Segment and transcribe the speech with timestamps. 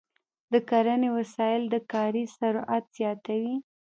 [0.53, 3.55] د کرنې وسایل د کاري سرعت زیاتوي.